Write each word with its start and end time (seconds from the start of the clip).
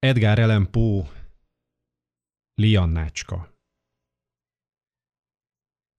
Edgar 0.00 0.38
Allan 0.38 0.70
Poe 0.70 1.02
Liannácska 2.54 3.52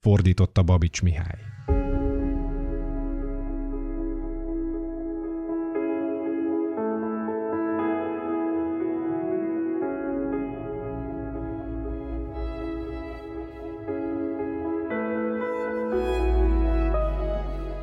Fordította 0.05 0.63
Babics 0.63 1.01
Mihály 1.01 1.39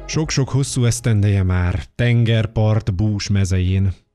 Sok-sok 0.07 0.49
hosszú 0.49 0.85
esztendeje 0.85 1.43
már, 1.43 1.87
tengerpart 1.95 2.95
bús 2.95 3.29
mezején. 3.29 4.06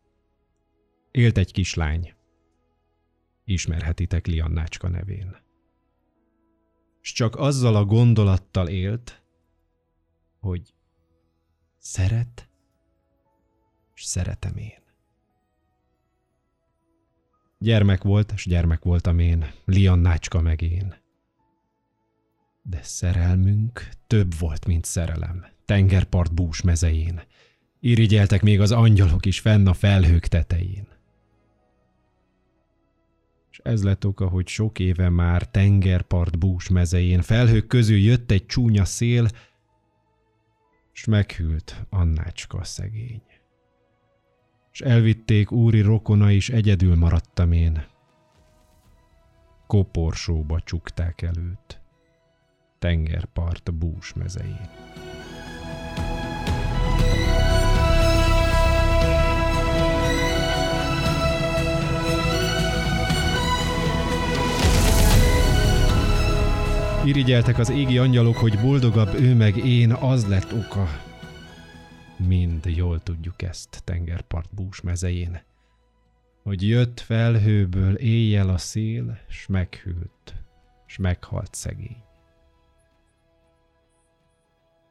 Élt 1.11 1.37
egy 1.37 1.51
kislány. 1.51 2.13
Ismerhetitek 3.43 4.27
Liannácska 4.27 4.87
nevén. 4.87 5.37
S 7.01 7.11
csak 7.11 7.35
azzal 7.35 7.75
a 7.75 7.85
gondolattal 7.85 8.67
élt, 8.67 9.23
hogy 10.39 10.73
szeret, 11.77 12.49
s 13.93 14.03
szeretem 14.03 14.57
én. 14.57 14.79
Gyermek 17.57 18.03
volt, 18.03 18.33
s 18.37 18.47
gyermek 18.47 18.83
voltam 18.83 19.19
én, 19.19 19.51
Liannácska 19.65 20.41
meg 20.41 20.61
én. 20.61 20.95
De 22.61 22.79
szerelmünk 22.83 23.89
több 24.07 24.39
volt, 24.39 24.65
mint 24.65 24.85
szerelem 24.85 25.45
tengerpart 25.65 26.33
bús 26.33 26.61
mezején. 26.61 27.21
Irigyeltek 27.79 28.41
még 28.41 28.61
az 28.61 28.71
angyalok 28.71 29.25
is 29.25 29.39
fenn 29.39 29.67
a 29.67 29.73
felhők 29.73 30.27
tetején. 30.27 30.87
És 33.51 33.59
ez 33.63 33.83
lett 33.83 34.05
oka, 34.05 34.27
hogy 34.27 34.47
sok 34.47 34.79
éve 34.79 35.09
már 35.09 35.49
tengerpart 35.49 36.39
bús 36.39 36.69
mezején 36.69 37.21
felhők 37.21 37.67
közül 37.67 37.97
jött 37.97 38.31
egy 38.31 38.45
csúnya 38.45 38.85
szél, 38.85 39.27
s 40.91 41.05
meghűlt 41.05 41.85
Annácska 41.89 42.63
szegény. 42.63 43.21
És 44.71 44.81
elvitték 44.81 45.51
úri 45.51 45.81
rokona 45.81 46.31
is, 46.31 46.49
egyedül 46.49 46.95
maradtam 46.95 47.51
én. 47.51 47.85
Koporsóba 49.67 50.61
csukták 50.61 51.21
előtt, 51.21 51.79
tengerpart 52.79 53.73
bús 53.73 54.13
mezején. 54.13 54.69
Irigyeltek 67.05 67.57
az 67.57 67.69
égi 67.69 67.97
angyalok, 67.97 68.35
hogy 68.35 68.59
boldogabb 68.59 69.13
ő 69.13 69.35
meg 69.35 69.57
én, 69.57 69.91
az 69.91 70.27
lett 70.27 70.53
oka. 70.53 70.87
Mind 72.27 72.65
jól 72.65 72.99
tudjuk 72.99 73.41
ezt 73.41 73.81
tengerpart 73.83 74.53
bús 74.53 74.81
mezején. 74.81 75.41
Hogy 76.43 76.67
jött 76.67 76.99
felhőből 76.99 77.95
éjjel 77.95 78.49
a 78.49 78.57
szél, 78.57 79.19
s 79.29 79.47
meghűlt, 79.47 80.35
s 80.85 80.97
meghalt 80.97 81.53
szegény. 81.53 82.03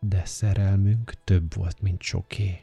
De 0.00 0.24
szerelmünk 0.24 1.12
több 1.24 1.54
volt, 1.54 1.80
mint 1.80 2.02
soké 2.02 2.58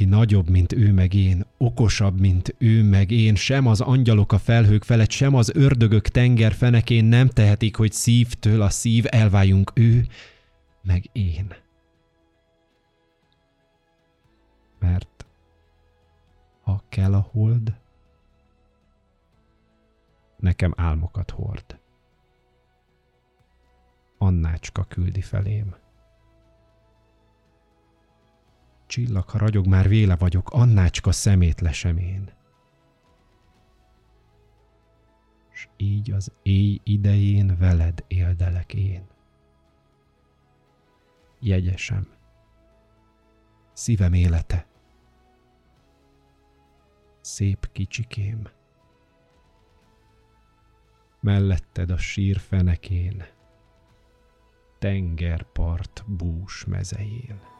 ki 0.00 0.06
nagyobb, 0.06 0.48
mint 0.48 0.72
ő 0.72 0.92
meg 0.92 1.14
én, 1.14 1.44
okosabb, 1.58 2.20
mint 2.20 2.54
ő 2.58 2.82
meg 2.82 3.10
én, 3.10 3.34
sem 3.34 3.66
az 3.66 3.80
angyalok 3.80 4.32
a 4.32 4.38
felhők 4.38 4.84
felett, 4.84 5.10
sem 5.10 5.34
az 5.34 5.50
ördögök 5.54 6.08
tenger 6.08 6.52
fenekén 6.52 7.04
nem 7.04 7.28
tehetik, 7.28 7.76
hogy 7.76 7.92
szívtől 7.92 8.62
a 8.62 8.70
szív 8.70 9.04
elváljunk 9.08 9.72
ő, 9.74 10.06
meg 10.82 11.04
én. 11.12 11.54
Mert 14.78 15.26
ha 16.62 16.82
kell 16.88 17.14
a 17.14 17.28
hold, 17.32 17.74
nekem 20.36 20.72
álmokat 20.76 21.30
hord. 21.30 21.78
Annácska 24.18 24.84
küldi 24.84 25.20
felém. 25.20 25.74
Csillag, 28.90 29.28
ha 29.28 29.38
ragyog, 29.38 29.66
már 29.66 29.88
véle 29.88 30.16
vagyok, 30.16 30.50
Annácska 30.50 31.12
szemét 31.12 31.60
lesem 31.60 31.96
én. 31.96 32.32
S 35.52 35.68
így 35.76 36.10
az 36.10 36.32
éj 36.42 36.80
idején 36.84 37.56
veled 37.58 38.04
éldelek 38.06 38.74
én. 38.74 39.06
Jegyesem, 41.38 42.08
szívem 43.72 44.12
élete, 44.12 44.66
szép 47.20 47.72
kicsikém, 47.72 48.48
melletted 51.20 51.90
a 51.90 51.98
sír 51.98 52.38
fenekén, 52.38 53.24
tengerpart 54.78 56.04
bús 56.06 56.64
mezején. 56.64 57.59